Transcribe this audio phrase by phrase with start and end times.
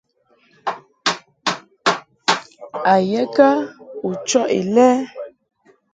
[2.93, 3.49] A ye kə
[4.07, 4.87] u chɔʼ Ilɛ?